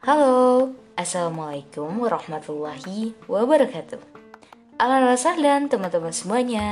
Halo, 0.00 0.72
Assalamualaikum 0.96 2.00
warahmatullahi 2.00 3.12
wabarakatuh. 3.28 4.00
Halo 4.80 5.12
dan 5.44 5.68
teman-teman 5.68 6.08
semuanya. 6.08 6.68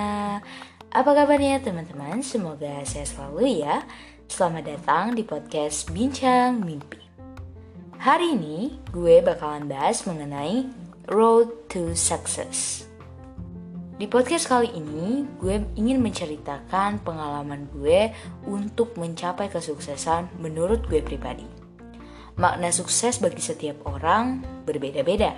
Apa 0.88 1.12
kabarnya 1.12 1.60
teman-teman? 1.60 2.24
Semoga 2.24 2.80
saya 2.88 3.04
selalu 3.04 3.68
ya. 3.68 3.84
Selamat 4.32 4.72
datang 4.72 5.12
di 5.12 5.28
podcast 5.28 5.92
Bincang 5.92 6.64
Mimpi. 6.64 7.04
Hari 8.00 8.32
ini 8.32 8.80
gue 8.96 9.20
bakalan 9.20 9.68
bahas 9.68 10.08
mengenai 10.08 10.64
Road 11.12 11.68
to 11.68 11.92
Success. 11.92 12.88
Di 14.00 14.08
podcast 14.08 14.48
kali 14.48 14.72
ini 14.72 15.28
gue 15.36 15.68
ingin 15.76 16.00
menceritakan 16.00 17.04
pengalaman 17.04 17.68
gue 17.76 18.08
untuk 18.48 18.96
mencapai 18.96 19.52
kesuksesan 19.52 20.40
menurut 20.40 20.80
gue 20.88 21.04
pribadi 21.04 21.57
Makna 22.38 22.70
sukses 22.70 23.18
bagi 23.18 23.42
setiap 23.42 23.82
orang 23.82 24.46
berbeda-beda. 24.62 25.34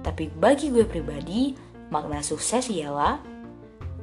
Tapi 0.00 0.32
bagi 0.32 0.72
gue 0.72 0.88
pribadi, 0.88 1.52
makna 1.92 2.24
sukses 2.24 2.72
ialah 2.72 3.20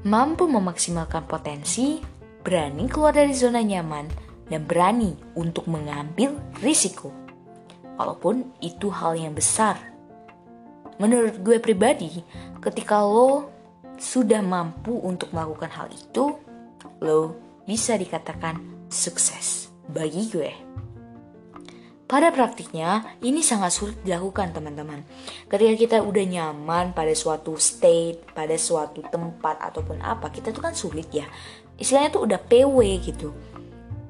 mampu 0.05 0.45
memaksimalkan 0.45 1.25
potensi, 1.25 1.97
berani 2.45 2.85
keluar 2.85 3.17
dari 3.17 3.33
zona 3.33 3.65
nyaman, 3.65 4.05
dan 4.45 4.61
berani 4.69 5.17
untuk 5.33 5.65
mengambil 5.65 6.38
risiko. 6.61 7.09
Walaupun 7.97 8.61
itu 8.61 8.93
hal 8.93 9.17
yang 9.17 9.33
besar. 9.33 9.81
Menurut 11.02 11.41
gue 11.41 11.57
pribadi, 11.57 12.21
ketika 12.61 13.02
lo 13.02 13.49
sudah 13.97 14.45
mampu 14.45 14.93
untuk 15.02 15.33
melakukan 15.33 15.73
hal 15.73 15.89
itu, 15.89 16.38
lo 17.02 17.35
bisa 17.66 17.97
dikatakan 17.97 18.85
sukses 18.85 19.73
bagi 19.89 20.30
gue. 20.30 20.69
Pada 22.09 22.33
praktiknya, 22.33 23.05
ini 23.21 23.45
sangat 23.45 23.69
sulit 23.69 24.02
dilakukan 24.02 24.49
teman-teman. 24.49 25.05
Ketika 25.45 25.73
kita 25.77 25.97
udah 26.02 26.25
nyaman 26.25 26.89
pada 26.97 27.13
suatu 27.13 27.53
state, 27.61 28.33
pada 28.33 28.57
suatu 28.57 29.05
tempat 29.05 29.61
ataupun 29.61 30.01
apa, 30.01 30.33
kita 30.33 30.49
tuh 30.49 30.66
kan 30.66 30.73
sulit 30.73 31.05
ya. 31.13 31.29
Istilahnya 31.77 32.09
tuh 32.09 32.25
udah 32.25 32.41
PW 32.41 32.77
gitu. 33.05 33.29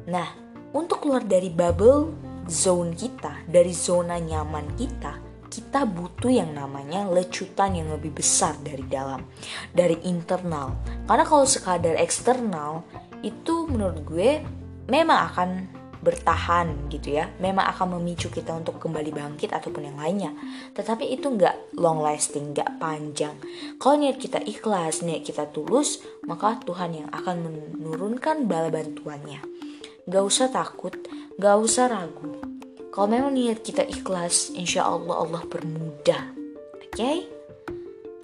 Nah, 0.07 0.31
untuk 0.71 1.03
keluar 1.03 1.27
dari 1.27 1.51
bubble 1.51 2.15
zone 2.47 2.95
kita, 2.95 3.43
dari 3.43 3.75
zona 3.75 4.15
nyaman 4.15 4.79
kita, 4.79 5.19
kita 5.51 5.83
butuh 5.83 6.31
yang 6.31 6.55
namanya 6.55 7.03
lecutan 7.03 7.83
yang 7.83 7.91
lebih 7.91 8.15
besar 8.15 8.55
dari 8.63 8.87
dalam, 8.87 9.27
dari 9.75 9.99
internal. 10.07 10.71
Karena 11.03 11.27
kalau 11.27 11.43
sekadar 11.43 11.99
eksternal, 11.99 12.79
itu 13.27 13.67
menurut 13.67 14.07
gue 14.07 14.39
memang 14.87 15.19
akan 15.35 15.78
bertahan 15.99 16.87
gitu 16.87 17.19
ya 17.19 17.27
memang 17.43 17.67
akan 17.75 17.99
memicu 17.99 18.31
kita 18.31 18.55
untuk 18.55 18.79
kembali 18.79 19.11
bangkit 19.11 19.51
ataupun 19.51 19.91
yang 19.91 19.97
lainnya. 19.99 20.31
Tetapi 20.75 21.07
itu 21.11 21.27
nggak 21.27 21.79
long 21.79 21.99
lasting 21.99 22.55
nggak 22.55 22.79
panjang. 22.79 23.35
Kalau 23.77 23.95
niat 23.99 24.17
kita 24.19 24.39
ikhlas 24.43 25.03
niat 25.03 25.27
kita 25.27 25.51
tulus 25.51 26.03
maka 26.27 26.59
Tuhan 26.63 27.05
yang 27.05 27.09
akan 27.11 27.35
menurunkan 27.79 28.47
bala 28.47 28.71
bantuannya. 28.71 29.43
Nggak 30.07 30.23
usah 30.23 30.47
takut 30.49 30.95
nggak 31.39 31.55
usah 31.55 31.87
ragu. 31.87 32.35
Kalau 32.89 33.07
memang 33.07 33.31
niat 33.31 33.63
kita 33.63 33.87
ikhlas 33.87 34.51
insya 34.51 34.83
Allah 34.83 35.23
Allah 35.23 35.43
permudah. 35.47 36.35
Oke? 36.75 36.89
okay? 36.91 37.38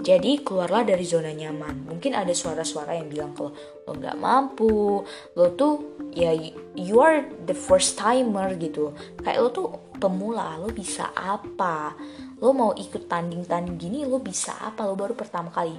Jadi 0.06 0.46
keluarlah 0.46 0.86
dari 0.86 1.02
zona 1.02 1.34
nyaman. 1.34 1.90
Mungkin 1.90 2.14
ada 2.14 2.30
suara-suara 2.30 2.94
yang 2.94 3.10
bilang 3.10 3.34
kalau 3.34 3.50
lo 3.90 3.92
nggak 3.98 4.22
mampu, 4.22 5.02
lo 5.34 5.46
tuh 5.58 5.98
ya 6.14 6.30
you 6.78 7.02
are 7.02 7.26
the 7.50 7.58
first 7.58 7.98
timer 7.98 8.54
gitu. 8.62 8.94
Kayak 9.26 9.40
lo 9.42 9.50
tuh 9.50 9.68
pemula, 9.98 10.62
lo 10.62 10.70
bisa 10.70 11.10
apa? 11.18 11.98
Lo 12.38 12.54
mau 12.54 12.78
ikut 12.78 13.10
tanding-tanding 13.10 13.82
gini, 13.82 14.06
lo 14.06 14.22
bisa 14.22 14.54
apa? 14.62 14.86
Lo 14.86 14.94
baru 14.94 15.18
pertama 15.18 15.50
kali. 15.50 15.74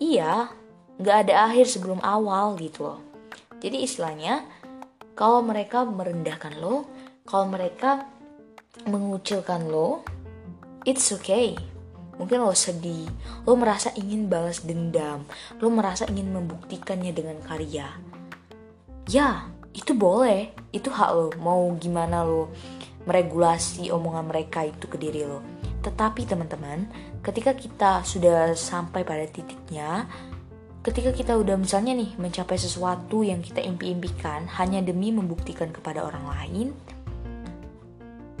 Iya, 0.00 0.48
nggak 0.96 1.16
ada 1.28 1.52
akhir 1.52 1.68
sebelum 1.68 2.00
awal 2.00 2.56
gitu 2.56 2.88
loh. 2.88 3.04
Jadi 3.60 3.84
istilahnya 3.84 4.48
kalau 5.12 5.44
mereka 5.44 5.84
merendahkan 5.84 6.56
lo, 6.56 6.88
kalau 7.28 7.52
mereka 7.52 8.08
mengucilkan 8.88 9.68
lo, 9.68 10.00
it's 10.88 11.12
okay 11.12 11.52
Mungkin 12.18 12.42
lo 12.42 12.50
sedih, 12.50 13.06
lo 13.46 13.54
merasa 13.54 13.94
ingin 13.94 14.26
balas 14.26 14.66
dendam, 14.66 15.22
lo 15.62 15.70
merasa 15.70 16.04
ingin 16.10 16.34
membuktikannya 16.34 17.14
dengan 17.14 17.38
karya. 17.46 17.94
Ya, 19.06 19.46
itu 19.70 19.94
boleh, 19.94 20.50
itu 20.74 20.90
hak 20.90 21.10
lo. 21.14 21.30
Mau 21.38 21.72
gimana 21.78 22.26
lo 22.26 22.50
meregulasi 23.06 23.88
omongan 23.88 24.28
mereka 24.28 24.66
itu 24.66 24.84
ke 24.90 24.98
diri 25.00 25.24
lo. 25.24 25.40
Tetapi 25.80 26.26
teman-teman, 26.26 26.90
ketika 27.22 27.54
kita 27.54 28.02
sudah 28.02 28.52
sampai 28.52 29.06
pada 29.06 29.24
titiknya, 29.24 30.10
ketika 30.82 31.14
kita 31.14 31.32
udah 31.38 31.54
misalnya 31.54 31.94
nih 31.94 32.18
mencapai 32.18 32.58
sesuatu 32.58 33.22
yang 33.22 33.40
kita 33.40 33.62
impi-impikan 33.62 34.50
hanya 34.58 34.82
demi 34.82 35.14
membuktikan 35.14 35.70
kepada 35.70 36.02
orang 36.02 36.26
lain, 36.26 36.66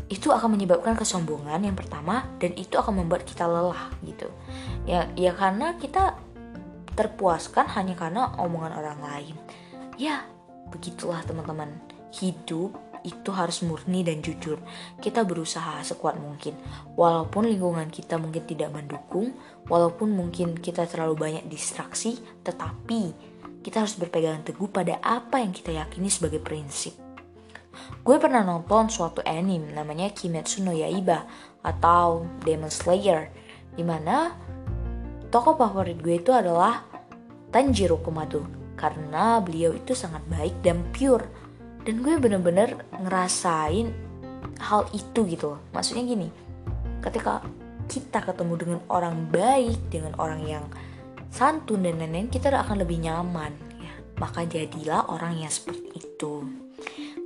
itu 0.08 0.32
akan 0.32 0.56
menyebabkan 0.56 0.96
kesombongan 0.96 1.60
yang 1.68 1.76
pertama 1.76 2.24
dan 2.40 2.56
itu 2.56 2.80
akan 2.80 3.04
membuat 3.04 3.28
kita 3.28 3.44
lelah 3.44 3.92
gitu. 4.04 4.28
Ya 4.88 5.08
ya 5.12 5.36
karena 5.36 5.76
kita 5.76 6.16
terpuaskan 6.96 7.68
hanya 7.76 7.94
karena 7.94 8.32
omongan 8.40 8.72
orang 8.72 8.98
lain. 9.04 9.36
Ya 10.00 10.24
begitulah 10.72 11.20
teman-teman. 11.28 11.68
Hidup 12.08 12.72
itu 13.04 13.30
harus 13.30 13.60
murni 13.62 14.00
dan 14.00 14.24
jujur. 14.24 14.58
Kita 14.98 15.22
berusaha 15.28 15.84
sekuat 15.84 16.16
mungkin. 16.16 16.56
Walaupun 16.96 17.46
lingkungan 17.46 17.92
kita 17.92 18.16
mungkin 18.16 18.48
tidak 18.48 18.72
mendukung 18.72 19.36
walaupun 19.68 20.16
mungkin 20.16 20.56
kita 20.56 20.88
terlalu 20.88 21.14
banyak 21.14 21.44
distraksi 21.46 22.16
tetapi 22.42 23.12
kita 23.60 23.84
harus 23.84 24.00
berpegang 24.00 24.40
teguh 24.42 24.72
pada 24.72 24.96
apa 25.04 25.44
yang 25.44 25.52
kita 25.52 25.76
yakini 25.76 26.08
sebagai 26.08 26.40
prinsip 26.40 27.07
Gue 28.08 28.16
pernah 28.16 28.40
nonton 28.40 28.88
suatu 28.88 29.20
anime 29.20 29.68
namanya 29.76 30.08
Kimetsu 30.08 30.64
no 30.64 30.72
Yaiba 30.72 31.28
atau 31.60 32.24
Demon 32.40 32.72
Slayer 32.72 33.28
di 33.76 33.84
mana 33.84 34.32
tokoh 35.28 35.52
favorit 35.60 36.00
gue 36.00 36.16
itu 36.16 36.32
adalah 36.32 36.88
Tanjiro 37.52 38.00
Komado 38.00 38.48
karena 38.80 39.44
beliau 39.44 39.76
itu 39.76 39.92
sangat 39.92 40.24
baik 40.24 40.56
dan 40.64 40.88
pure. 40.88 41.28
Dan 41.84 42.00
gue 42.00 42.16
bener-bener 42.16 42.80
ngerasain 42.96 43.92
hal 44.56 44.88
itu 44.96 45.28
gitu 45.28 45.52
loh. 45.52 45.60
Maksudnya 45.76 46.08
gini 46.08 46.32
ketika 47.04 47.44
kita 47.92 48.24
ketemu 48.24 48.54
dengan 48.56 48.80
orang 48.88 49.28
baik 49.28 49.92
dengan 49.92 50.16
orang 50.16 50.48
yang 50.48 50.64
santun 51.28 51.84
dan 51.84 52.00
lain-lain 52.00 52.32
kita 52.32 52.48
akan 52.56 52.80
lebih 52.80 53.04
nyaman 53.04 53.52
ya. 53.76 53.92
Maka 54.16 54.48
jadilah 54.48 55.12
orang 55.12 55.44
yang 55.44 55.52
seperti 55.52 55.92
itu 55.92 56.57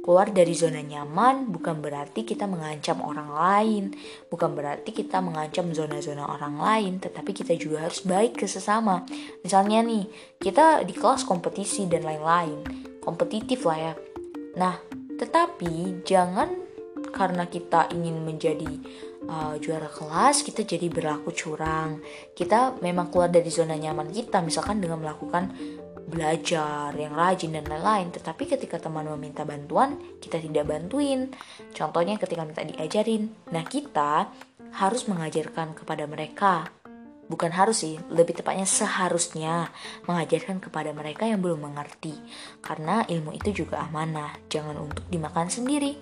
Keluar 0.02 0.34
dari 0.34 0.50
zona 0.50 0.82
nyaman 0.82 1.46
bukan 1.54 1.78
berarti 1.78 2.26
kita 2.26 2.50
mengancam 2.50 2.98
orang 3.06 3.30
lain, 3.30 3.84
bukan 4.26 4.50
berarti 4.50 4.90
kita 4.90 5.22
mengancam 5.22 5.70
zona-zona 5.70 6.26
orang 6.26 6.58
lain, 6.58 6.92
tetapi 6.98 7.30
kita 7.30 7.54
juga 7.54 7.86
harus 7.86 8.02
baik 8.02 8.42
ke 8.42 8.50
sesama. 8.50 9.06
Misalnya 9.46 9.78
nih, 9.86 10.10
kita 10.42 10.82
di 10.82 10.90
kelas 10.90 11.22
kompetisi 11.22 11.86
dan 11.86 12.02
lain-lain, 12.02 12.66
kompetitif 12.98 13.62
lah 13.62 13.78
ya. 13.78 13.94
Nah, 14.58 14.74
tetapi 15.22 16.02
jangan 16.02 16.50
karena 17.14 17.46
kita 17.46 17.92
ingin 17.94 18.26
menjadi 18.26 18.72
uh, 19.30 19.54
juara 19.62 19.86
kelas, 19.86 20.42
kita 20.42 20.66
jadi 20.66 20.90
berlaku 20.90 21.30
curang. 21.30 22.02
Kita 22.34 22.80
memang 22.82 23.12
keluar 23.12 23.30
dari 23.30 23.52
zona 23.54 23.78
nyaman 23.78 24.10
kita, 24.10 24.42
misalkan 24.42 24.82
dengan 24.82 24.98
melakukan 24.98 25.52
belajar 26.12 26.92
yang 26.92 27.16
rajin 27.16 27.56
dan 27.56 27.64
lain-lain. 27.64 28.12
Tetapi 28.12 28.44
ketika 28.44 28.76
teman 28.76 29.08
meminta 29.16 29.48
bantuan 29.48 29.96
kita 30.20 30.36
tidak 30.36 30.68
bantuin. 30.68 31.32
Contohnya 31.72 32.20
ketika 32.20 32.44
minta 32.44 32.60
diajarin. 32.60 33.32
Nah 33.48 33.64
kita 33.64 34.28
harus 34.76 35.08
mengajarkan 35.08 35.72
kepada 35.72 36.04
mereka. 36.04 36.68
Bukan 37.32 37.48
harus 37.56 37.80
sih 37.80 37.96
lebih 38.12 38.36
tepatnya 38.36 38.68
seharusnya 38.68 39.72
mengajarkan 40.04 40.60
kepada 40.60 40.92
mereka 40.92 41.24
yang 41.24 41.40
belum 41.40 41.64
mengerti. 41.72 42.12
Karena 42.60 43.08
ilmu 43.08 43.32
itu 43.32 43.64
juga 43.64 43.88
amanah 43.88 44.36
jangan 44.52 44.76
untuk 44.76 45.08
dimakan 45.08 45.48
sendiri. 45.48 45.96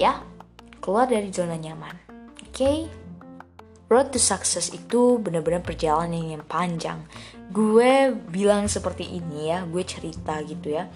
Ya 0.00 0.24
keluar 0.80 1.04
dari 1.04 1.28
zona 1.28 1.60
nyaman. 1.60 1.92
Oke? 2.40 2.56
okay? 2.56 3.05
Road 3.86 4.10
to 4.10 4.18
success 4.18 4.74
itu 4.74 5.18
benar-benar 5.22 5.62
perjalanan 5.62 6.38
yang 6.38 6.44
panjang. 6.46 7.02
Gue 7.54 8.10
bilang 8.12 8.66
seperti 8.66 9.06
ini 9.06 9.54
ya, 9.54 9.62
gue 9.62 9.82
cerita 9.86 10.42
gitu 10.42 10.74
ya, 10.74 10.90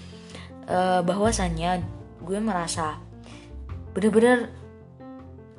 uh, 0.66 1.00
bahwasannya 1.06 1.82
gue 2.20 2.38
merasa 2.42 2.98
benar-benar 3.94 4.50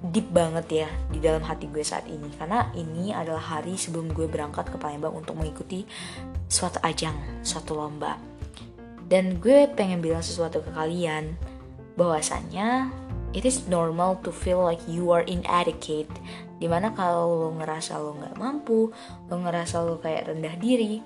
deep 0.02 0.34
banget 0.34 0.88
ya 0.88 0.90
di 1.14 1.22
dalam 1.22 1.46
hati 1.46 1.70
gue 1.70 1.86
saat 1.86 2.10
ini 2.10 2.26
karena 2.34 2.74
ini 2.74 3.14
adalah 3.14 3.60
hari 3.60 3.78
sebelum 3.78 4.10
gue 4.10 4.26
berangkat 4.26 4.74
ke 4.74 4.78
Palembang 4.82 5.14
untuk 5.14 5.38
mengikuti 5.38 5.86
suatu 6.50 6.82
ajang, 6.82 7.16
suatu 7.46 7.78
lomba. 7.78 8.18
Dan 9.12 9.44
gue 9.44 9.68
pengen 9.72 10.00
bilang 10.00 10.24
sesuatu 10.24 10.64
ke 10.64 10.72
kalian 10.72 11.36
bahwasannya 12.00 12.90
it 13.32 13.48
is 13.48 13.68
normal 13.68 14.20
to 14.24 14.30
feel 14.32 14.62
like 14.64 14.82
you 14.88 15.12
are 15.12 15.24
inadequate. 15.24 16.12
Di 16.62 16.70
mana 16.70 16.94
kalau 16.94 17.48
lo 17.48 17.50
ngerasa 17.58 17.98
lo 17.98 18.14
nggak 18.22 18.38
mampu 18.38 18.94
lo 19.28 19.36
ngerasa 19.42 19.82
lo 19.82 19.98
kayak 19.98 20.30
rendah 20.30 20.56
diri 20.62 21.02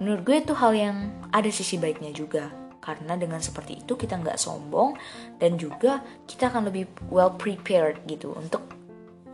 menurut 0.00 0.22
gue 0.28 0.36
itu 0.44 0.52
hal 0.56 0.72
yang 0.76 0.96
ada 1.32 1.48
sisi 1.48 1.76
baiknya 1.80 2.12
juga. 2.12 2.52
Karena 2.80 3.18
dengan 3.18 3.42
seperti 3.42 3.82
itu 3.82 3.98
kita 3.98 4.14
nggak 4.14 4.38
sombong 4.38 4.94
dan 5.42 5.58
juga 5.58 6.00
kita 6.24 6.54
akan 6.54 6.70
lebih 6.70 6.86
well 7.10 7.34
prepared 7.34 8.06
gitu 8.06 8.30
untuk 8.30 8.62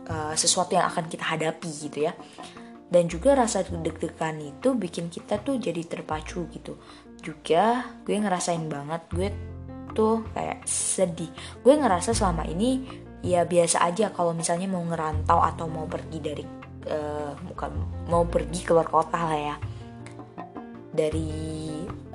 uh, 0.09 0.33
sesuatu 0.33 0.73
yang 0.73 0.89
akan 0.89 1.05
kita 1.05 1.21
hadapi 1.21 1.69
gitu 1.69 2.09
ya. 2.09 2.17
Dan 2.89 3.09
juga 3.09 3.33
rasa 3.33 3.65
deg-degan 3.65 4.37
itu 4.41 4.73
bikin 4.77 5.09
kita 5.09 5.41
tuh 5.41 5.57
jadi 5.57 5.81
terpacu 5.85 6.49
gitu. 6.49 6.77
Juga 7.21 7.93
gue 8.05 8.17
ngerasain 8.17 8.65
banget 8.65 9.01
gue 9.13 9.29
tuh 9.93 10.25
kayak 10.33 10.65
sedih. 10.67 11.29
Gue 11.61 11.77
ngerasa 11.77 12.11
selama 12.11 12.43
ini 12.49 12.83
ya 13.23 13.47
biasa 13.47 13.87
aja 13.87 14.11
kalau 14.11 14.35
misalnya 14.35 14.67
mau 14.67 14.83
ngerantau 14.83 15.39
atau 15.39 15.65
mau 15.71 15.87
pergi 15.87 16.19
dari 16.19 16.43
uh, 16.91 17.31
bukan 17.53 17.71
mau 18.11 18.27
pergi 18.27 18.59
keluar 18.67 18.89
kota 18.89 19.15
lah 19.15 19.39
ya 19.39 19.55
dari 20.91 21.29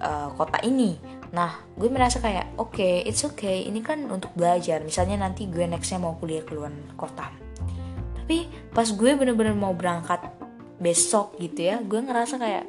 uh, 0.03 0.35
kota 0.37 0.61
ini. 0.67 0.99
Nah 1.33 1.65
gue 1.79 1.89
merasa 1.89 2.21
kayak 2.21 2.59
oke 2.61 2.77
okay, 2.77 3.07
it's 3.07 3.25
okay. 3.25 3.65
Ini 3.65 3.81
kan 3.81 4.05
untuk 4.11 4.35
belajar. 4.37 4.85
Misalnya 4.85 5.23
nanti 5.25 5.49
gue 5.49 5.65
nextnya 5.65 6.03
mau 6.03 6.19
kuliah 6.21 6.45
keluar 6.45 6.75
kota. 6.99 7.33
Tapi 8.19 8.69
pas 8.77 8.85
gue 8.85 9.11
bener-bener 9.17 9.57
mau 9.57 9.73
berangkat 9.73 10.21
besok 10.79 11.35
gitu 11.43 11.75
ya 11.75 11.83
gue 11.83 11.99
ngerasa 11.99 12.39
kayak 12.39 12.65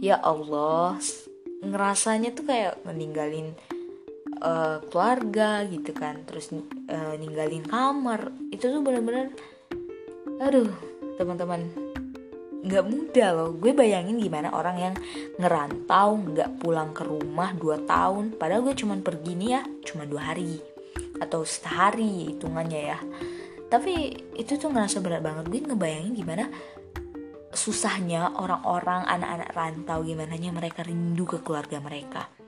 ya 0.00 0.16
Allah 0.18 0.96
ngerasanya 1.62 2.34
tuh 2.34 2.48
kayak 2.48 2.80
meninggalin 2.82 3.54
uh, 4.42 4.82
keluarga 4.90 5.62
gitu 5.70 5.94
kan 5.94 6.26
terus 6.26 6.50
uh, 6.52 7.14
ninggalin 7.16 7.64
kamar. 7.64 8.34
Itu 8.50 8.68
tuh 8.68 8.82
bener-bener 8.82 9.30
aduh 10.42 10.74
teman-teman 11.16 11.70
nggak 12.62 12.84
mudah 12.86 13.28
loh. 13.34 13.50
Gue 13.54 13.74
bayangin 13.74 14.18
gimana 14.18 14.50
orang 14.50 14.76
yang 14.78 14.94
ngerantau 15.38 16.18
nggak 16.34 16.50
pulang 16.58 16.90
ke 16.90 17.02
rumah 17.06 17.54
2 17.54 17.86
tahun 17.86 18.24
padahal 18.38 18.62
gue 18.66 18.74
cuman 18.74 19.00
pergi 19.02 19.32
nih 19.38 19.50
ya 19.50 19.62
cuma 19.86 20.06
dua 20.06 20.34
hari 20.34 20.58
atau 21.22 21.46
sehari 21.46 22.34
hitungannya 22.34 22.80
ya. 22.82 22.98
Tapi 23.70 23.94
itu 24.36 24.60
tuh 24.60 24.68
ngerasa 24.68 25.00
berat 25.00 25.24
banget. 25.24 25.48
Gue 25.48 25.60
ngebayangin 25.64 26.12
gimana 26.12 26.44
susahnya 27.52 28.32
orang-orang 28.36 29.04
anak-anak 29.06 29.50
rantau 29.52 30.00
gimana 30.02 30.34
mereka 30.36 30.82
rindu 30.82 31.28
ke 31.28 31.44
keluarga 31.44 31.78
mereka 31.84 32.41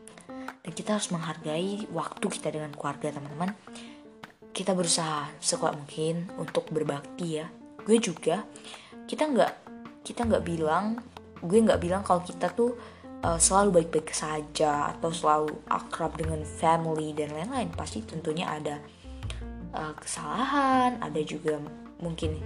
dan 0.65 0.73
kita 0.73 0.97
harus 0.97 1.13
menghargai 1.13 1.85
waktu 1.93 2.27
kita 2.27 2.49
dengan 2.49 2.73
keluarga 2.73 3.13
teman-teman. 3.13 3.53
Kita 4.55 4.73
berusaha 4.73 5.29
sekuat 5.37 5.77
mungkin 5.77 6.33
untuk 6.41 6.73
berbakti 6.73 7.45
ya. 7.45 7.53
Gue 7.85 8.01
juga 8.01 8.49
kita 9.05 9.29
nggak 9.29 9.53
kita 10.01 10.25
nggak 10.25 10.45
bilang 10.49 10.97
gue 11.45 11.61
nggak 11.61 11.81
bilang 11.85 12.01
kalau 12.01 12.25
kita 12.25 12.49
tuh 12.57 12.73
uh, 13.21 13.37
selalu 13.37 13.85
baik-baik 13.85 14.17
saja 14.17 14.97
atau 14.97 15.13
selalu 15.13 15.53
akrab 15.69 16.17
dengan 16.17 16.41
family 16.43 17.13
dan 17.13 17.37
lain-lain. 17.37 17.69
Pasti 17.77 18.01
tentunya 18.01 18.49
ada 18.49 18.81
uh, 19.77 19.93
kesalahan 20.01 20.97
ada 21.05 21.21
juga 21.21 21.61
mungkin 22.01 22.41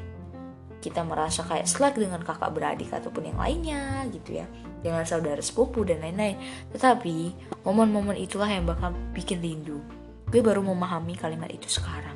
kita 0.79 1.03
merasa 1.03 1.43
kayak 1.43 1.67
slack 1.67 1.95
dengan 1.99 2.23
kakak 2.23 2.55
beradik 2.55 2.91
ataupun 2.91 3.35
yang 3.35 3.39
lainnya 3.39 4.07
gitu 4.15 4.43
ya. 4.43 4.47
Dengan 4.79 5.03
saudara 5.03 5.43
sepupu 5.43 5.83
dan 5.83 5.99
lain-lain. 6.03 6.39
Tetapi 6.71 7.35
momen-momen 7.67 8.15
itulah 8.15 8.47
yang 8.47 8.67
bakal 8.67 8.95
bikin 9.11 9.43
rindu. 9.43 9.83
Gue 10.31 10.39
baru 10.45 10.63
memahami 10.63 11.19
kalimat 11.19 11.51
itu 11.51 11.67
sekarang. 11.67 12.15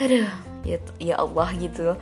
Aduh 0.00 0.28
ya, 0.66 0.76
ya 1.00 1.14
Allah 1.16 1.48
gitu. 1.56 1.96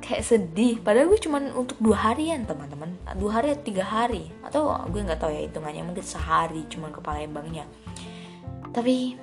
Kayak 0.00 0.24
sedih. 0.24 0.80
Padahal 0.80 1.12
gue 1.12 1.20
cuman 1.20 1.52
untuk 1.52 1.76
dua 1.82 2.12
harian 2.12 2.48
teman-teman. 2.48 2.96
Dua 3.18 3.42
hari 3.42 3.52
atau 3.52 3.64
tiga 3.66 3.84
hari. 3.84 4.32
Atau 4.40 4.72
gue 4.88 5.04
nggak 5.04 5.20
tahu 5.20 5.36
ya 5.36 5.44
hitungannya. 5.44 5.84
Mungkin 5.84 6.04
sehari 6.06 6.64
cuman 6.72 6.94
ke 6.94 7.00
Palembangnya 7.04 7.68
tapi 8.72 9.16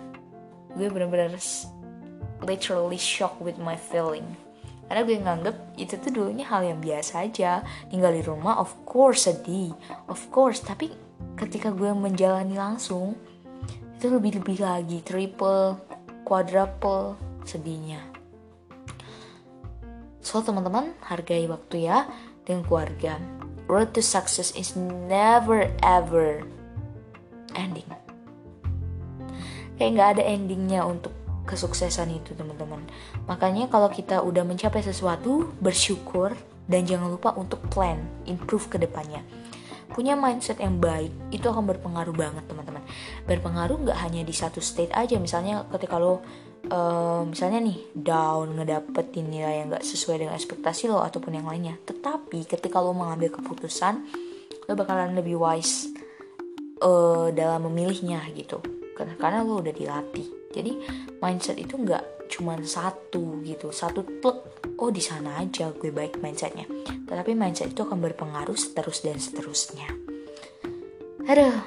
gue 0.75 0.87
bener-bener 0.89 1.31
literally 2.43 2.99
shocked 2.99 3.39
with 3.39 3.55
my 3.55 3.79
feeling 3.79 4.35
karena 4.85 5.01
gue 5.01 5.17
nganggep 5.17 5.55
itu 5.81 5.97
tuh 5.97 6.11
dulunya 6.13 6.45
hal 6.45 6.61
yang 6.61 6.77
biasa 6.77 7.25
aja. 7.25 7.65
Tinggal 7.89 8.13
di 8.13 8.21
rumah 8.21 8.61
of 8.61 8.69
course 8.85 9.25
sedih. 9.25 9.73
Of 10.05 10.29
course 10.29 10.61
tapi 10.61 10.93
ketika 11.33 11.73
gue 11.73 11.89
menjalani 11.89 12.53
langsung 12.53 13.17
itu 13.97 14.05
lebih-lebih 14.05 14.61
lagi. 14.61 15.01
Triple 15.01 15.81
quadruple 16.21 17.17
sedihnya. 17.41 18.01
So 20.21 20.41
teman-teman 20.45 20.93
hargai 21.01 21.49
waktu 21.49 21.89
ya 21.89 22.05
dengan 22.45 22.65
keluarga. 22.65 23.17
Road 23.65 23.97
to 23.97 24.05
success 24.05 24.53
is 24.53 24.77
never 24.77 25.73
ever 25.81 26.45
ending. 27.57 27.89
Kayak 29.81 29.91
nggak 29.97 30.09
ada 30.17 30.23
endingnya 30.29 30.85
untuk 30.85 31.24
kesuksesan 31.45 32.11
itu 32.11 32.33
teman-teman. 32.33 32.81
Makanya 33.29 33.69
kalau 33.69 33.87
kita 33.87 34.19
udah 34.25 34.43
mencapai 34.43 34.81
sesuatu 34.81 35.53
bersyukur 35.61 36.33
dan 36.65 36.83
jangan 36.83 37.13
lupa 37.13 37.37
untuk 37.37 37.61
plan 37.69 38.01
improve 38.25 38.67
ke 38.67 38.77
depannya. 38.81 39.21
Punya 39.93 40.17
mindset 40.17 40.59
yang 40.59 40.81
baik 40.81 41.13
itu 41.31 41.45
akan 41.45 41.69
berpengaruh 41.71 42.11
banget 42.11 42.43
teman-teman. 42.49 42.83
Berpengaruh 43.29 43.85
nggak 43.85 43.99
hanya 44.01 44.21
di 44.25 44.33
satu 44.33 44.59
state 44.59 44.91
aja 44.91 45.15
misalnya 45.21 45.63
ketika 45.71 46.01
lo 46.01 46.19
uh, 46.67 47.23
misalnya 47.23 47.63
nih 47.63 47.77
down 47.93 48.59
ngedapetin 48.59 49.29
nilai 49.29 49.63
yang 49.63 49.71
nggak 49.71 49.85
sesuai 49.85 50.25
dengan 50.25 50.33
ekspektasi 50.35 50.91
lo 50.91 50.99
ataupun 51.05 51.37
yang 51.37 51.47
lainnya. 51.47 51.77
Tetapi 51.85 52.43
ketika 52.49 52.81
lo 52.81 52.91
mengambil 52.91 53.39
keputusan 53.39 54.03
lo 54.65 54.73
bakalan 54.73 55.13
lebih 55.13 55.37
wise 55.37 55.93
uh, 56.81 57.29
dalam 57.31 57.69
memilihnya 57.69 58.25
gitu. 58.33 58.59
Karena 58.95 59.45
lo 59.45 59.61
udah 59.61 59.71
dilatih 59.71 60.44
jadi 60.55 60.71
mindset 61.19 61.59
itu 61.59 61.75
nggak 61.75 62.31
cuma 62.31 62.55
satu 62.63 63.43
gitu. 63.43 63.75
Satu 63.75 64.01
plek 64.01 64.71
oh 64.79 64.89
di 64.89 65.03
sana 65.03 65.43
aja 65.43 65.75
gue 65.75 65.91
baik 65.91 66.23
mindsetnya. 66.23 66.63
Tetapi 66.87 67.35
mindset 67.35 67.75
itu 67.75 67.83
akan 67.83 67.99
berpengaruh 67.99 68.55
seterus 68.55 69.03
dan 69.03 69.19
seterusnya. 69.19 69.91
Aduh 71.27 71.59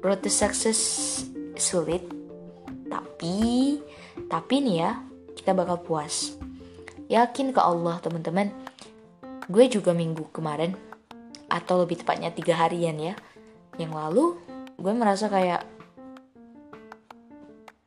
road 0.00 0.24
to 0.24 0.32
success 0.32 0.80
sulit. 1.60 2.02
Tapi 2.88 3.36
tapi 4.26 4.54
nih 4.64 4.76
ya 4.80 4.92
kita 5.36 5.52
bakal 5.52 5.84
puas. 5.84 6.34
Yakin 7.12 7.52
ke 7.52 7.60
Allah 7.60 8.00
teman-teman. 8.00 8.48
Gue 9.48 9.68
juga 9.68 9.96
minggu 9.96 10.28
kemarin 10.32 10.76
atau 11.48 11.80
lebih 11.80 12.04
tepatnya 12.04 12.28
tiga 12.28 12.52
harian 12.60 13.00
ya 13.00 13.14
yang 13.80 13.96
lalu 13.96 14.36
gue 14.76 14.92
merasa 14.92 15.32
kayak 15.32 15.64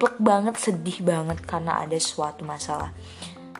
plek 0.01 0.17
banget 0.17 0.58
sedih 0.58 1.05
banget 1.05 1.46
karena 1.46 1.77
ada 1.77 1.93
suatu 2.01 2.41
masalah. 2.41 2.89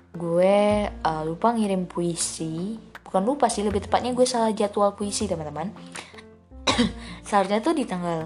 Gue 0.10 0.90
uh, 0.90 1.22
lupa 1.22 1.54
ngirim 1.54 1.86
puisi. 1.86 2.82
Bukan 3.06 3.22
lupa 3.22 3.46
sih 3.46 3.62
lebih 3.62 3.86
tepatnya 3.86 4.10
gue 4.18 4.26
salah 4.26 4.50
jadwal 4.50 4.98
puisi 4.98 5.30
teman-teman. 5.30 5.70
Seharusnya 7.30 7.62
tuh 7.62 7.78
di 7.78 7.86
tanggal 7.86 8.26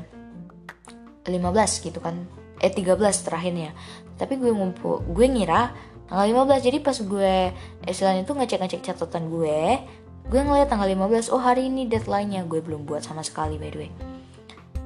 15 1.28 1.36
gitu 1.84 2.00
kan. 2.00 2.16
Eh 2.64 2.72
13 2.72 2.96
terakhirnya. 3.28 3.76
Tapi 4.16 4.40
gue 4.40 4.56
ngumpul 4.56 5.04
gue 5.12 5.28
ngira 5.28 5.76
tanggal 6.08 6.48
15 6.48 6.72
jadi 6.72 6.78
pas 6.80 6.96
gue 6.96 7.52
istilahnya 7.84 8.24
tuh 8.24 8.40
ngecek-ngecek 8.40 8.96
catatan 8.96 9.28
gue 9.28 9.84
gue 10.26 10.40
ngeliat 10.40 10.72
tanggal 10.72 10.88
15 10.88 11.36
oh 11.36 11.44
hari 11.44 11.68
ini 11.68 11.84
deadline-nya. 11.92 12.48
Gue 12.48 12.64
belum 12.64 12.88
buat 12.88 13.04
sama 13.04 13.28
sekali 13.28 13.60
by 13.60 13.76
the 13.76 13.80
way. 13.84 13.92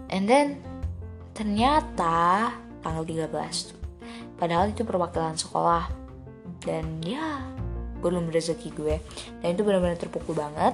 And 0.09 0.25
then 0.25 0.65
ternyata 1.37 2.49
tanggal 2.81 3.03
13 3.03 3.79
padahal 4.39 4.71
itu 4.71 4.87
perwakilan 4.87 5.35
sekolah. 5.35 5.91
Dan 6.63 7.03
ya 7.03 7.43
belum 7.99 8.31
rezeki 8.31 8.69
gue. 8.73 8.95
Dan 9.43 9.59
itu 9.59 9.61
benar-benar 9.67 9.99
terpukul 9.99 10.39
banget. 10.39 10.73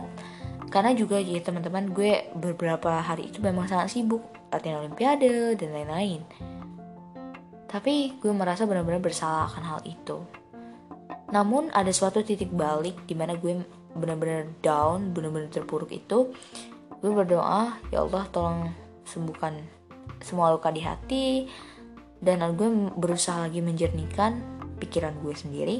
Karena 0.69 0.93
juga 0.93 1.17
ya 1.17 1.41
teman-teman 1.41 1.89
gue 1.91 2.29
beberapa 2.37 3.01
hari 3.01 3.33
itu 3.33 3.41
memang 3.41 3.65
sangat 3.65 3.91
sibuk. 3.91 4.21
Latihan 4.53 4.85
olimpiade 4.85 5.57
dan 5.57 5.73
lain-lain. 5.73 6.21
Tapi 7.65 8.21
gue 8.21 8.31
merasa 8.31 8.63
benar-benar 8.69 9.01
bersalah 9.01 9.51
akan 9.51 9.63
hal 9.65 9.81
itu. 9.83 10.21
Namun 11.33 11.73
ada 11.73 11.89
suatu 11.89 12.21
titik 12.21 12.53
balik 12.53 13.03
di 13.09 13.17
mana 13.17 13.35
gue 13.35 13.65
benar-benar 13.97 14.47
down 14.61 15.11
benar-benar 15.11 15.49
terpuruk 15.51 15.91
itu. 15.91 16.31
Gue 17.01 17.11
berdoa 17.11 17.77
ya 17.91 18.05
Allah 18.05 18.23
tolong 18.31 18.71
sembuhkan 19.05 19.59
semua 20.23 20.49
luka 20.49 20.73
di 20.73 20.81
hati 20.81 21.45
dan 22.19 22.43
gue 22.55 22.93
berusaha 22.95 23.43
lagi 23.43 23.59
menjernihkan 23.59 24.39
pikiran 24.79 25.15
gue 25.23 25.33
sendiri. 25.35 25.77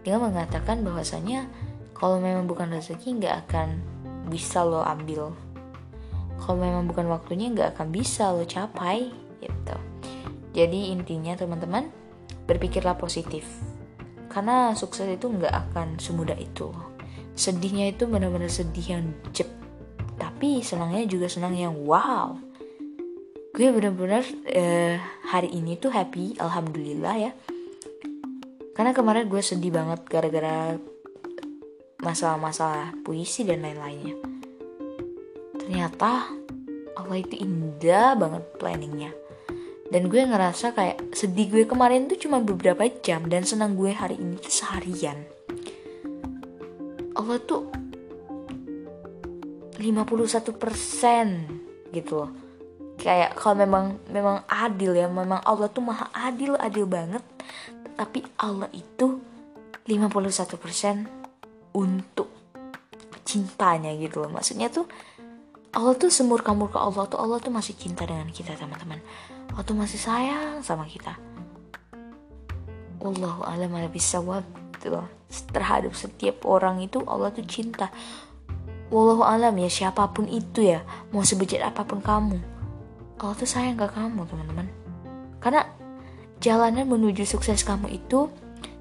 Dengan 0.00 0.32
mengatakan 0.32 0.80
bahwasanya 0.80 1.48
kalau 1.92 2.18
memang 2.20 2.48
bukan 2.48 2.72
rezeki 2.72 3.20
nggak 3.20 3.36
akan 3.48 3.68
bisa 4.32 4.64
lo 4.64 4.80
ambil. 4.80 5.36
Kalau 6.40 6.56
memang 6.56 6.88
bukan 6.88 7.08
waktunya 7.12 7.52
nggak 7.52 7.76
akan 7.76 7.92
bisa 7.92 8.32
lo 8.32 8.48
capai 8.48 9.12
gitu. 9.44 9.76
Jadi 10.56 10.90
intinya 10.92 11.36
teman-teman 11.36 11.92
berpikirlah 12.48 12.96
positif. 12.96 13.44
Karena 14.32 14.72
sukses 14.72 15.04
itu 15.10 15.28
nggak 15.28 15.52
akan 15.52 16.00
semudah 16.00 16.38
itu. 16.40 16.72
Sedihnya 17.36 17.92
itu 17.92 18.08
benar-benar 18.08 18.48
sedih 18.48 18.98
yang 18.98 19.04
cep 19.36 19.60
tapi 20.20 20.60
senangnya 20.60 21.08
juga 21.08 21.32
senang 21.32 21.56
yang 21.56 21.72
wow 21.72 22.36
gue 23.50 23.66
benar-benar 23.74 24.22
uh, 24.46 24.96
hari 25.26 25.50
ini 25.50 25.74
tuh 25.74 25.90
happy 25.90 26.38
alhamdulillah 26.38 27.16
ya. 27.18 27.32
Karena 28.74 28.94
kemarin 28.94 29.26
gue 29.26 29.42
sedih 29.42 29.74
banget 29.74 30.06
gara-gara 30.06 30.78
masalah-masalah 32.00 32.94
puisi 33.02 33.42
dan 33.42 33.66
lain-lainnya. 33.66 34.14
Ternyata 35.58 36.30
Allah 36.96 37.18
itu 37.18 37.34
indah 37.36 38.14
banget 38.14 38.44
planningnya. 38.56 39.12
Dan 39.90 40.06
gue 40.06 40.22
ngerasa 40.22 40.70
kayak 40.70 41.10
sedih 41.10 41.50
gue 41.50 41.64
kemarin 41.66 42.06
tuh 42.06 42.22
cuma 42.22 42.38
beberapa 42.38 42.86
jam 43.02 43.26
dan 43.26 43.42
senang 43.42 43.74
gue 43.74 43.90
hari 43.90 44.22
ini 44.22 44.38
tuh 44.38 44.54
seharian. 44.54 45.18
Allah 47.18 47.42
tuh 47.42 47.66
51% 49.82 51.90
gitu 51.90 52.14
loh 52.14 52.39
kayak 53.00 53.32
kalau 53.34 53.56
memang 53.56 53.96
memang 54.12 54.44
adil 54.44 54.92
ya 54.92 55.08
memang 55.08 55.40
Allah 55.42 55.72
tuh 55.72 55.80
maha 55.80 56.12
adil 56.12 56.54
adil 56.60 56.84
banget. 56.84 57.24
Tapi 57.96 58.24
Allah 58.36 58.68
itu 58.76 59.20
51% 59.88 60.60
untuk 61.72 62.28
cintanya 63.24 63.92
gitu 63.96 64.20
loh. 64.24 64.30
Maksudnya 64.32 64.68
tuh 64.68 64.84
Allah 65.72 65.96
tuh 65.96 66.12
semur 66.12 66.44
kamur 66.44 66.68
ke 66.68 66.76
Allah 66.76 67.08
tuh 67.08 67.16
Allah 67.16 67.40
tuh 67.40 67.52
masih 67.52 67.72
cinta 67.76 68.04
dengan 68.04 68.28
kita 68.28 68.52
teman-teman. 68.56 69.00
Allah 69.50 69.64
tuh 69.64 69.76
masih 69.76 69.96
sayang 69.96 70.60
sama 70.60 70.84
kita. 70.84 71.16
Allahu 73.00 73.40
alam 73.48 73.72
bisawab 73.88 74.44
gitu 74.76 75.00
terhadap 75.56 75.96
setiap 75.96 76.44
orang 76.44 76.84
itu 76.84 77.00
Allah 77.08 77.32
tuh 77.32 77.44
cinta. 77.48 77.88
Wallahu 78.90 79.22
alam 79.22 79.54
ya 79.54 79.70
siapa 79.70 80.10
pun 80.10 80.26
itu 80.26 80.66
ya 80.66 80.82
mau 81.14 81.22
sebejat 81.22 81.62
apa 81.62 81.86
pun 81.86 82.02
kamu 82.02 82.59
Allah 83.20 83.36
tuh 83.36 83.48
sayang 83.48 83.76
ke 83.76 83.84
kamu 83.92 84.24
teman-teman 84.24 84.66
karena 85.44 85.68
jalanan 86.40 86.88
menuju 86.88 87.28
sukses 87.28 87.60
kamu 87.60 88.00
itu 88.00 88.32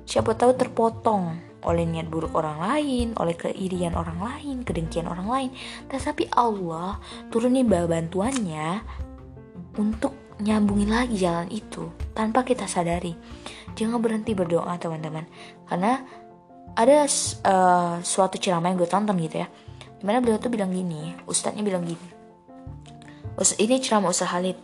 siapa 0.08 0.34
tahu 0.34 0.56
terpotong 0.56 1.50
oleh 1.60 1.84
niat 1.84 2.08
buruk 2.08 2.32
orang 2.40 2.56
lain, 2.56 3.08
oleh 3.20 3.36
keirian 3.36 3.92
orang 3.92 4.16
lain, 4.24 4.64
kedengkian 4.64 5.12
orang 5.12 5.28
lain. 5.28 5.50
Tetapi 5.92 6.32
Allah 6.32 7.04
turunin 7.28 7.68
bantuannya 7.68 8.80
untuk 9.76 10.40
nyambungin 10.40 10.88
lagi 10.88 11.20
jalan 11.20 11.52
itu 11.52 11.92
tanpa 12.16 12.48
kita 12.48 12.64
sadari. 12.64 13.12
Jangan 13.76 14.00
berhenti 14.00 14.32
berdoa 14.32 14.72
teman-teman, 14.80 15.28
karena 15.68 16.04
ada 16.76 17.04
uh, 17.44 18.00
suatu 18.00 18.40
ceramah 18.40 18.72
yang 18.72 18.80
gue 18.80 18.88
tonton 18.88 19.16
gitu 19.20 19.44
ya, 19.44 19.48
di 20.00 20.04
mana 20.04 20.24
beliau 20.24 20.40
tuh 20.40 20.52
bilang 20.52 20.72
gini, 20.72 21.16
ustadznya 21.28 21.64
bilang 21.64 21.84
gini, 21.84 22.19
ini 23.56 23.80
ceramah 23.80 24.12
Ustaz 24.12 24.36
Halid, 24.36 24.60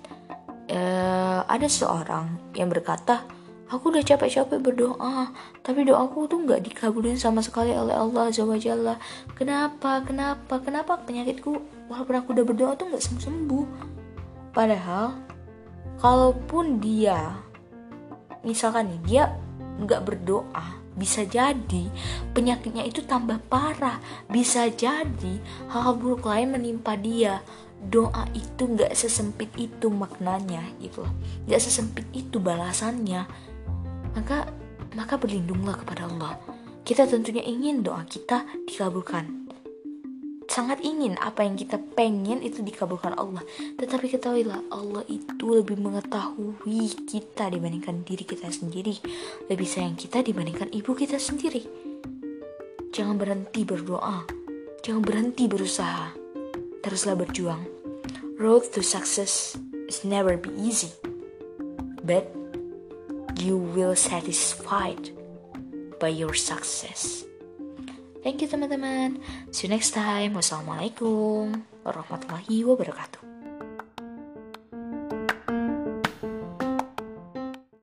uh, 0.68 1.48
ada 1.48 1.68
seorang 1.72 2.52
yang 2.52 2.68
berkata, 2.68 3.24
aku 3.72 3.88
udah 3.88 4.04
capek-capek 4.04 4.60
berdoa, 4.60 5.32
tapi 5.64 5.88
doaku 5.88 6.28
tuh 6.28 6.44
nggak 6.44 6.60
dikabulin 6.60 7.16
sama 7.16 7.40
sekali 7.40 7.72
oleh 7.72 7.96
Allah 7.96 8.28
Jalla. 8.32 9.00
Kenapa? 9.32 10.04
Kenapa? 10.04 10.60
Kenapa 10.60 11.00
penyakitku 11.08 11.88
walaupun 11.88 12.16
aku 12.20 12.36
udah 12.36 12.46
berdoa 12.46 12.72
tuh 12.76 12.92
nggak 12.92 13.04
sembuh-sembuh? 13.04 13.66
Padahal 14.52 15.16
kalaupun 16.04 16.84
dia 16.84 17.32
misalkan 18.44 18.92
nih 18.92 19.02
dia 19.08 19.24
nggak 19.80 20.04
berdoa 20.04 20.84
bisa 20.96 21.28
jadi 21.28 21.92
penyakitnya 22.32 22.88
itu 22.88 23.04
tambah 23.04 23.36
parah 23.52 24.00
bisa 24.32 24.72
jadi 24.72 25.44
hal 25.68 26.00
buruk 26.00 26.24
lain 26.24 26.56
menimpa 26.56 26.96
dia 26.96 27.44
doa 27.86 28.26
itu 28.34 28.66
nggak 28.66 28.92
sesempit 28.98 29.52
itu 29.60 29.88
maknanya 29.94 30.64
gitu 30.82 31.06
loh 31.06 31.14
nggak 31.46 31.62
sesempit 31.62 32.06
itu 32.16 32.42
balasannya 32.42 33.28
maka 34.16 34.50
maka 34.96 35.20
berlindunglah 35.20 35.78
kepada 35.84 36.08
Allah 36.10 36.40
kita 36.88 37.06
tentunya 37.06 37.44
ingin 37.46 37.86
doa 37.86 38.02
kita 38.08 38.48
dikabulkan 38.66 39.46
sangat 40.56 40.80
ingin 40.86 41.18
apa 41.20 41.44
yang 41.44 41.58
kita 41.58 41.76
pengen 41.98 42.40
itu 42.40 42.62
dikabulkan 42.62 43.18
Allah. 43.18 43.44
Tetapi 43.76 44.08
ketahuilah 44.08 44.72
Allah 44.72 45.04
itu 45.12 45.46
lebih 45.52 45.76
mengetahui 45.82 47.10
kita 47.10 47.52
dibandingkan 47.52 48.06
diri 48.06 48.24
kita 48.24 48.48
sendiri. 48.48 48.96
Lebih 49.52 49.68
sayang 49.68 50.00
kita 50.00 50.24
dibandingkan 50.24 50.72
ibu 50.72 50.96
kita 50.96 51.20
sendiri. 51.20 51.66
Jangan 52.96 53.20
berhenti 53.20 53.68
berdoa. 53.68 54.24
Jangan 54.80 55.04
berhenti 55.04 55.44
berusaha. 55.50 56.25
Teruslah 56.86 57.18
berjuang. 57.18 57.66
Road 58.38 58.70
to 58.78 58.86
success 58.86 59.58
is 59.90 60.06
never 60.06 60.38
be 60.38 60.54
easy. 60.54 60.94
But 62.06 62.30
you 63.42 63.58
will 63.58 63.98
satisfied 63.98 65.10
by 65.98 66.14
your 66.14 66.38
success. 66.38 67.26
Thank 68.22 68.46
you 68.46 68.48
teman-teman. 68.50 69.18
See 69.50 69.66
you 69.66 69.74
next 69.74 69.98
time. 69.98 70.38
Wassalamualaikum 70.38 71.66
warahmatullahi 71.82 72.62
wabarakatuh. 72.62 73.35